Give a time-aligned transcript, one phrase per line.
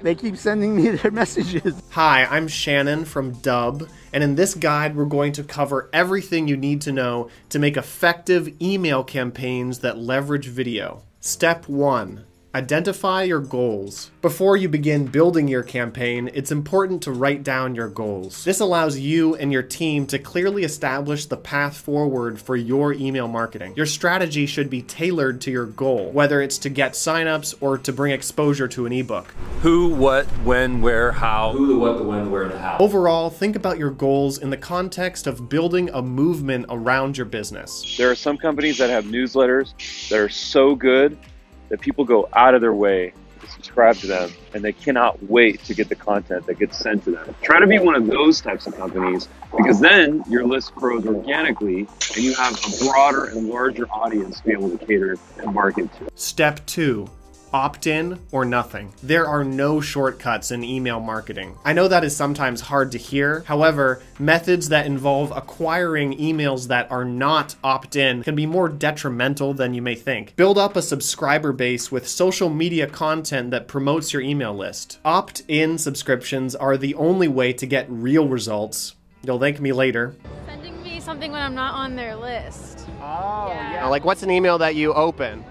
[0.00, 1.82] They keep sending me their messages.
[1.90, 6.56] Hi, I'm Shannon from Dubb, and in this guide, we're going to cover everything you
[6.56, 11.02] need to know to make effective email campaigns that leverage video.
[11.20, 12.24] Step 1
[12.54, 14.10] Identify your goals.
[14.22, 18.42] Before you begin building your campaign, it's important to write down your goals.
[18.42, 23.28] This allows you and your team to clearly establish the path forward for your email
[23.28, 23.74] marketing.
[23.76, 27.92] Your strategy should be tailored to your goal, whether it's to get signups or to
[27.92, 29.26] bring exposure to an ebook.
[29.60, 31.52] Who, what, when, where, how.
[31.52, 32.78] Who, the what, the when, where, the how.
[32.80, 37.94] Overall, think about your goals in the context of building a movement around your business.
[37.98, 39.74] There are some companies that have newsletters
[40.08, 41.18] that are so good
[41.68, 45.62] that people go out of their way to subscribe to them and they cannot wait
[45.64, 47.34] to get the content that gets sent to them.
[47.42, 51.88] Try to be one of those types of companies because then your list grows organically
[52.14, 55.88] and you have a broader and larger audience to be able to cater and market
[55.98, 56.08] to.
[56.14, 57.08] Step 2
[57.52, 58.92] opt in or nothing.
[59.02, 61.56] There are no shortcuts in email marketing.
[61.64, 63.42] I know that is sometimes hard to hear.
[63.46, 69.54] However, methods that involve acquiring emails that are not opt in can be more detrimental
[69.54, 70.34] than you may think.
[70.36, 74.98] Build up a subscriber base with social media content that promotes your email list.
[75.04, 78.94] Opt in subscriptions are the only way to get real results.
[79.22, 80.14] You'll thank me later.
[80.46, 82.86] Sending me something when I'm not on their list.
[83.00, 83.86] Oh, Yeah.
[83.86, 85.44] Like, what's an email that you open?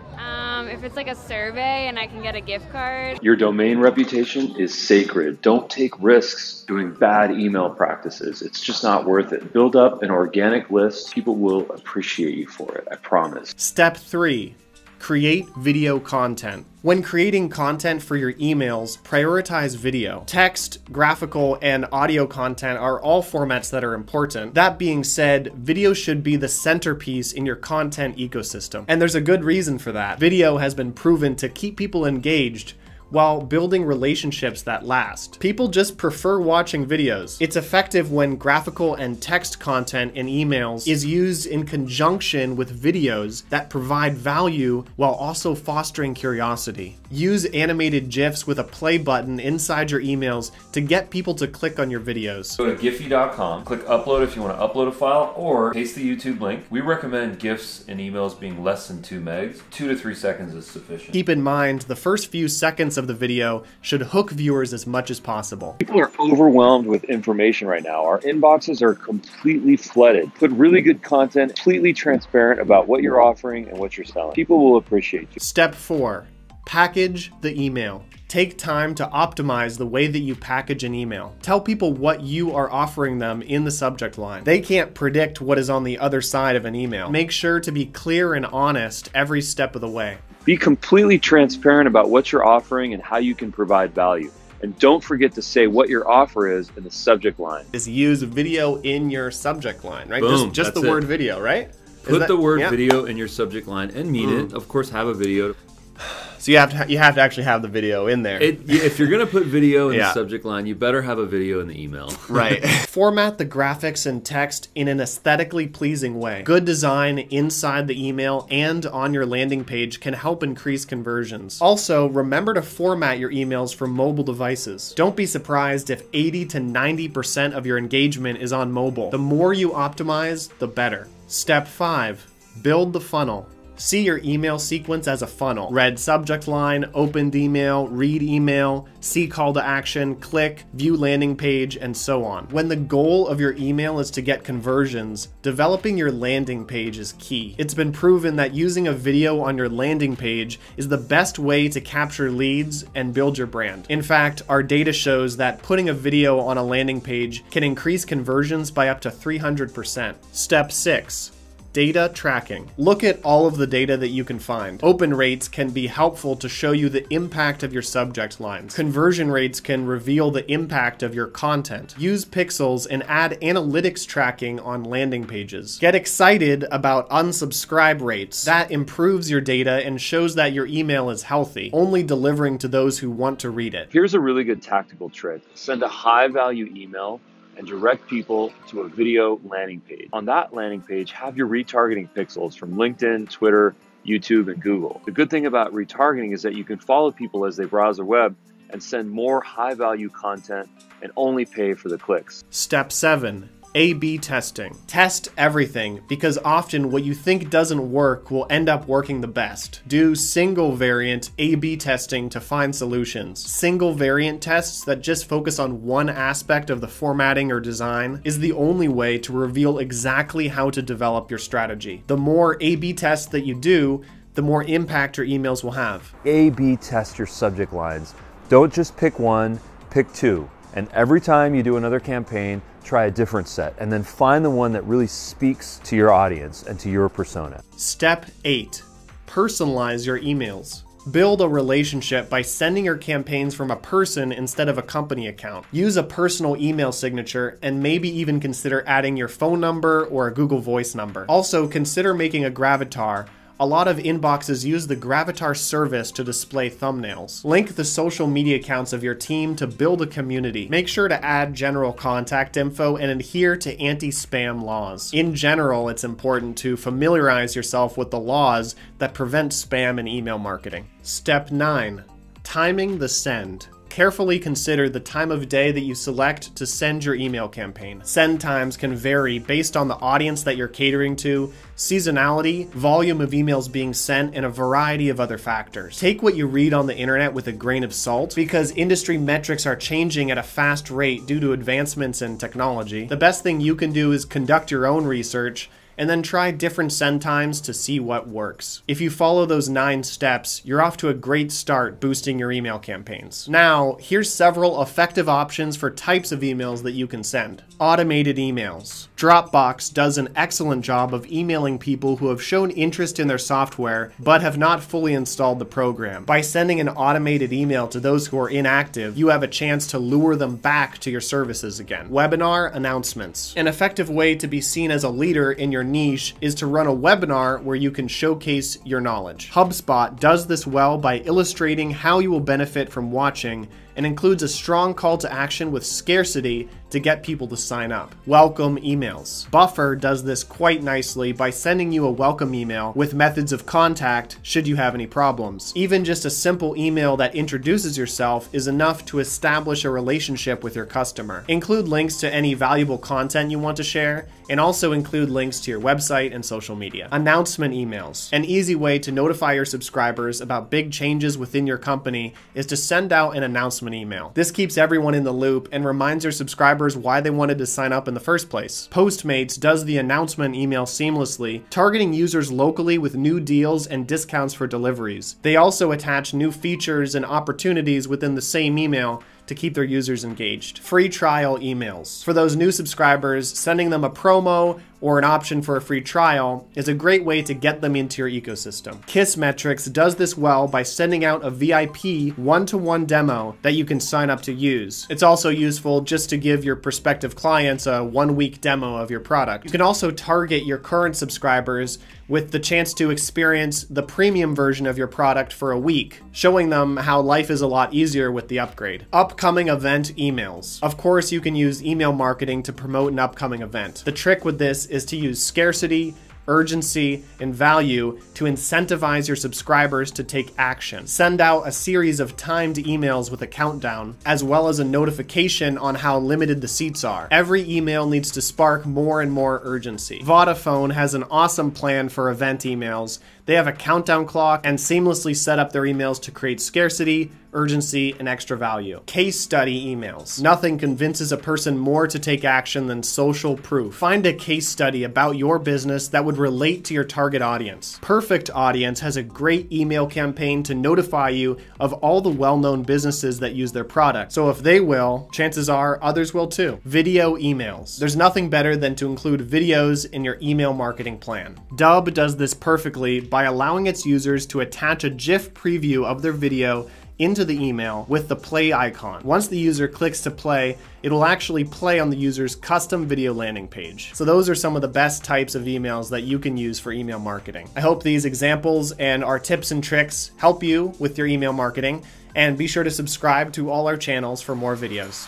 [0.58, 3.19] Um, if it's like a survey and I can get a gift card.
[3.22, 5.39] Your domain reputation is sacred.
[5.44, 8.41] Don't take risks doing bad email practices.
[8.41, 9.53] It's just not worth it.
[9.53, 11.14] Build up an organic list.
[11.14, 12.88] People will appreciate you for it.
[12.89, 13.53] I promise.
[13.55, 14.55] Step 3
[14.99, 16.65] Create video content.
[16.81, 20.23] When creating content for your emails, prioritize video.
[20.25, 24.53] Text, graphical, and audio content are all formats that are important.
[24.53, 28.85] That being said, video should be the centerpiece in your content ecosystem.
[28.87, 30.19] And there's a good reason for that.
[30.19, 32.73] Video has been proven to keep people engaged
[33.09, 35.39] while building relationships that last.
[35.39, 37.38] People just prefer watching videos.
[37.39, 43.48] It's effective when graphical and text content in emails is used in conjunction with videos
[43.49, 46.98] that provide value while also fostering curiosity.
[47.09, 51.80] Use animated GIFs with a play button inside your emails to get people to click
[51.80, 52.58] on your videos.
[52.58, 56.15] Go to Giphy.com, click upload if you want to upload a file, or paste the
[56.15, 56.65] YouTube link.
[56.70, 59.61] We recommend GIFs in emails being less than 2 megs.
[59.71, 61.14] 2 to 3 seconds is sufficient.
[61.14, 65.11] Keep in mind, the first few seconds of the video should hook viewers as much
[65.11, 65.75] as possible.
[65.80, 68.03] People are overwhelmed with information right now.
[68.03, 70.33] Our inboxes are completely flooded.
[70.35, 74.33] Put really good content, completely transparent about what you're offering and what you're selling.
[74.33, 75.39] People will appreciate you.
[75.39, 76.27] Step 4
[76.67, 78.03] Package the email.
[78.27, 81.33] Take time to optimize the way that you package an email.
[81.41, 84.43] Tell people what you are offering them in the subject line.
[84.43, 87.09] They can't predict what is on the other side of an email.
[87.09, 90.17] Make sure to be clear and honest every step of the way.
[90.47, 94.31] Be completely transparent about what you're offering and how you can provide value.
[94.61, 97.65] And don't forget to say what your offer is in the subject line.
[97.73, 100.21] Is use video in your subject line, right?
[100.21, 100.89] Boom, just just the it.
[100.89, 101.69] word video, right?
[102.03, 102.69] Put that- the word yeah.
[102.69, 104.47] video in your subject line and mean it.
[104.47, 104.53] Mm.
[104.53, 105.53] Of course, have a video.
[106.39, 108.41] So you have to you have to actually have the video in there.
[108.41, 110.09] It, if you're gonna put video in Yeah.
[110.09, 112.13] the subject line, you better have a video in the email.
[112.30, 112.63] Right.
[112.87, 116.43] Format the graphics and text in an aesthetically pleasing way.
[116.43, 121.59] Good design inside the email and on your landing page can help increase conversions.
[121.59, 124.93] Also, remember to format your emails for mobile devices.
[124.95, 129.09] Don't be surprised if 80 to 90% of your engagement is on mobile.
[129.09, 131.07] The more you optimize, the better.
[131.27, 132.25] Step 5
[132.62, 133.47] Build the funnel.
[133.80, 135.69] See your email sequence as a funnel.
[135.69, 141.77] Read subject line, opened email, read email, see call to action, click, view landing page,
[141.77, 142.48] and so on.
[142.48, 147.13] When the goal of your email is to get conversions, developing your landing page is
[147.19, 147.56] key.
[147.60, 151.69] It's been proven that using a video on your landing page is the best way
[151.69, 153.86] to capture leads and build your brand.
[153.89, 158.06] In fact, our data shows that putting a video on a landing page can increase
[158.06, 160.16] conversions by up to 300%.
[160.31, 161.37] Step 6
[161.77, 162.71] Data tracking.
[162.75, 164.83] Look at all of the data that you can find.
[164.83, 168.74] Open rates can be helpful to show you the impact of your subject lines.
[168.74, 171.94] Conversion rates can reveal the impact of your content.
[171.96, 175.78] Use pixels and add analytics tracking on landing pages.
[175.78, 178.44] Get excited about unsubscribe rates.
[178.44, 182.98] That improves your data and shows that your email is healthy, only delivering to those
[182.98, 183.90] who want to read it.
[183.92, 187.22] Here's a really good tactical trick send a high value email
[187.57, 190.09] and direct people to a video landing page.
[190.13, 193.75] On that landing page, have your retargeting pixels from LinkedIn, Twitter,
[194.06, 195.01] YouTube, and Google.
[195.06, 198.06] The good thing about retargeting is that you can follow people as they browse the
[198.06, 198.36] web
[198.69, 200.69] and send more high value content
[201.01, 202.44] and only pay for the clicks.
[202.50, 204.75] Step 7 A B testing.
[204.88, 209.81] Test everything because often what you think doesn't work will end up working the best.
[209.88, 213.40] Do single variant A B testing to find solutions.
[213.40, 218.40] Single variant tests that just focus on one aspect of the formatting or design is
[218.40, 222.04] the only way to reveal exactly how to develop your strategy.
[222.08, 224.04] The more A B tests that you do,
[224.34, 226.13] the more impact your emails will have.
[226.25, 228.13] A B test your subject lines.
[228.50, 229.60] Don't just pick one,
[229.90, 230.50] pick two.
[230.77, 234.51] And every time you do another campaign, try a different set and then find the
[234.51, 237.63] one that really speaks to your audience and to your persona.
[237.75, 238.83] Step 8
[239.25, 240.83] Personalize your emails.
[241.12, 245.65] Build a relationship by sending your campaigns from a person instead of a company account.
[245.71, 250.33] Use a personal email signature and maybe even consider adding your phone number or a
[250.33, 251.25] Google Voice number.
[251.27, 253.27] Also, consider making a gravatar
[253.59, 257.44] a lot of inboxes use the Gravatar service to display thumbnails.
[257.44, 260.68] Link the social media accounts of your team to build a community.
[260.69, 265.12] Make sure to add general contact info and adhere to anti-spam laws.
[265.13, 270.38] In general, it's important to familiarize yourself with the laws that prevent spam in email
[270.38, 270.88] marketing.
[271.01, 272.03] Step 9.
[272.44, 273.68] Timing the send
[273.98, 278.00] carefully consider the time of day that you select to send your email campaign.
[278.04, 283.32] Send times can vary based on the audience that you're catering to, seasonality, volume of
[283.32, 285.98] emails being sent, and a variety of other factors.
[285.98, 289.66] Take what you read on the internet with a grain of salt because industry metrics
[289.66, 293.08] are changing at a fast rate due to advancements in technology.
[293.08, 296.94] The best thing you can do is conduct your own research and then try different
[296.94, 298.82] send times to see what works.
[298.88, 302.80] If you follow those nine steps, you're off to a great start boosting your email
[302.80, 303.48] campaigns.
[303.50, 307.64] Now, here's several effective options for types of emails that you can send.
[307.80, 309.08] Automated emails.
[309.18, 314.12] Dropbox does an excellent job of emailing people who have shown interest in their software
[314.20, 316.26] but have not fully installed the program.
[316.26, 320.00] By sending an automated email to those who are inactive, you have a chance to
[320.00, 322.10] lure them back to your services again.
[322.10, 323.54] Webinar announcements.
[323.56, 326.88] An effective way to be seen as a leader in your niche is to run
[326.88, 329.51] a webinar where you can showcase your knowledge.
[329.51, 333.68] HubSpot does this well by illustrating how you will benefit from watching
[333.98, 338.16] and includes a strong call to action with scarcity to get people to sign up.
[338.26, 339.50] Welcome emails.
[339.52, 344.38] Buffer does this quite nicely by sending you a welcome email with methods of contact
[344.42, 345.74] should you have any problems.
[345.76, 350.76] Even just a simple email that introduces yourself is enough to establish a relationship with
[350.76, 351.44] your customer.
[351.50, 355.72] Include links to any valuable content you want to share, and also include links to
[355.72, 357.10] your website and social media.
[357.12, 358.32] Announcement emails.
[358.32, 362.78] An easy way to notify your subscribers about big changes within your company is to
[362.78, 364.31] send out an announcement email.
[364.34, 367.94] This keeps everyone in the loop and reminds their subscribers why they wanted to sign
[367.94, 368.88] up in the first place.
[368.92, 374.68] Postmates does the announcement email seamlessly, targeting users locally with new deals and discounts for
[374.68, 375.36] deliveries.
[375.42, 380.24] They also attach new features and opportunities within the same email to keep their users
[380.24, 380.80] engaged.
[380.80, 382.24] Free trial emails.
[382.24, 386.68] For those new subscribers, sending them a promo or an option for a free trial
[386.76, 389.02] is a great way to get them into your ecosystem.
[389.06, 394.30] Kissmetrics does this well by sending out a VIP one-to-one demo that you can sign
[394.30, 395.08] up to use.
[395.10, 399.66] It's also useful just to give your prospective clients a one-week demo of your product.
[399.66, 404.86] You can also target your current subscribers with the chance to experience the premium version
[404.86, 408.50] of your product for a week, showing them how life is a lot easier with
[408.50, 409.06] the upgrade.
[409.14, 410.82] Upcoming event emails.
[410.84, 414.04] Of course, you can use email marketing to promote an upcoming event.
[414.04, 416.16] The trick with this is to use scarcity,
[416.48, 421.08] urgency, and value to incentivize your subscribers to take action.
[421.08, 425.78] Send out a series of timed emails with a countdown, as well as a notification
[425.78, 427.27] on how limited the seats are.
[427.32, 430.20] Every email needs to spark more and more urgency.
[430.20, 433.20] Vodafone has an awesome plan for event emails.
[433.46, 438.13] They have a countdown clock and seamlessly set up their emails to create scarcity, urgency,
[438.20, 439.01] and extra value.
[439.06, 440.42] Case study emails.
[440.42, 443.96] Nothing convinces a person more to take action than social proof.
[443.96, 448.00] Find a case study about your business that would relate to your target audience.
[448.01, 452.84] Perfect Audience has a great email campaign to notify you of all the well known
[452.84, 454.32] businesses that use their product.
[454.32, 456.79] So if they will, chances are others will too.
[456.84, 457.98] Video emails.
[457.98, 461.60] There's nothing better than to include videos in your email marketing plan.
[461.74, 466.32] Dubb does this perfectly by allowing its users to attach a GIF preview of their
[466.32, 466.88] video
[467.19, 469.24] into the email with the play icon.
[469.24, 473.33] Once the user clicks to play, it will actually play on the user's custom video
[473.33, 474.13] landing page.
[474.13, 476.91] So those are some of the best types of emails that you can use for
[476.91, 477.69] email marketing.
[477.75, 482.03] I hope these examples and our tips and tricks help you with your email marketing
[482.36, 485.27] and be sure to subscribe to all our channels for more videos.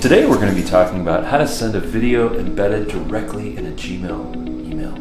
[0.00, 3.66] Today we're going to be talking about how to send a video embedded directly in
[3.66, 4.57] a Gmail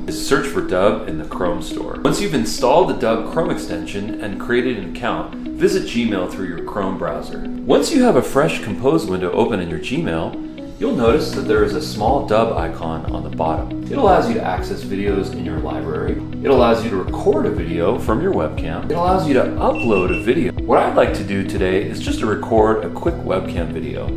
[0.08, 2.00] is search for Dubb in the Chrome store.
[2.04, 6.64] Once you've installed the Dubb Chrome extension and created an account, visit Gmail through your
[6.64, 7.40] Chrome browser.
[7.48, 11.64] Once you have a fresh Compose window open in your Gmail, you'll notice that there
[11.64, 13.84] is a small dub icon on the bottom.
[13.84, 16.14] It allows you to access videos in your library.
[16.44, 18.86] It allows you to record a video from your webcam.
[18.86, 20.54] It allows you to upload a video.
[20.54, 24.08] What I'd like to do today is just to record a quick webcam video.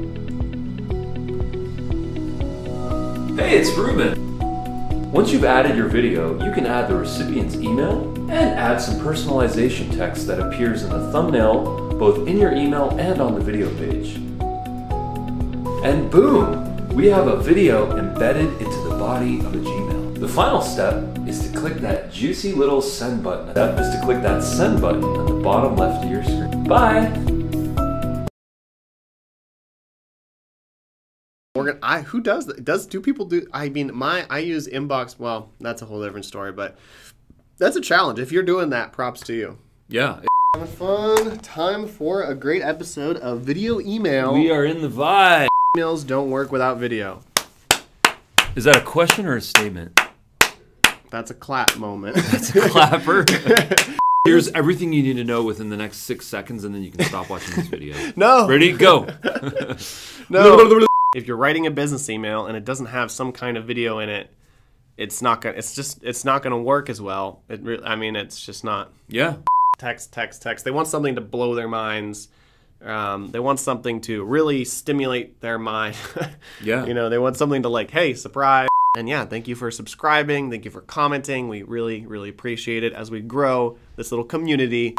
[3.36, 4.49] Hey, it's Ruben.
[5.12, 9.92] Once you've added your video, you can add the recipient's email and add some personalization
[9.96, 14.14] text that appears in the thumbnail, both in your email and on the video page.
[15.84, 20.20] And boom, we have a video embedded into the body of a Gmail.
[20.20, 23.52] The final step is to click that juicy little send button.
[23.52, 26.62] That is to click that send button on the bottom left of your screen.
[26.68, 27.39] Bye!
[31.60, 32.46] Morgan, I who does?
[32.46, 33.46] Does do people do?
[33.52, 35.18] I mean, my I use inbox.
[35.18, 36.78] Well, that's a whole different story, but
[37.58, 38.18] that's a challenge.
[38.18, 39.58] If you're doing that, props to you.
[39.86, 40.22] Yeah.
[40.56, 41.38] Having fun.
[41.40, 44.32] Time for a great episode of video email.
[44.32, 45.48] We are in the vibe.
[45.76, 47.22] Emails don't work without video.
[48.56, 50.00] Is that a question or a statement?
[51.10, 52.16] That's a clap moment.
[52.30, 53.26] That's a clapper.
[54.24, 57.04] Here's everything you need to know within the next six seconds, and then you can
[57.04, 57.96] stop watching this video.
[58.16, 58.72] no, Ready?
[58.72, 59.08] Go.
[60.30, 60.86] no.
[61.14, 64.08] If you're writing a business email and it doesn't have some kind of video in
[64.08, 64.30] it,
[64.96, 65.56] it's not gonna.
[65.56, 66.02] It's just.
[66.02, 67.40] It's not gonna work as well.
[67.48, 67.62] It.
[67.62, 68.92] Re- I mean, it's just not.
[69.08, 69.36] Yeah.
[69.78, 70.64] text, text, text.
[70.64, 72.28] They want something to blow their minds.
[72.84, 75.96] Um, they want something to really stimulate their mind.
[76.62, 76.84] Yeah.
[76.84, 78.68] you know, they want something to like, hey, surprise.
[78.96, 80.50] And yeah, thank you for subscribing.
[80.50, 81.48] Thank you for commenting.
[81.48, 84.96] We really, really appreciate it as we grow this little community.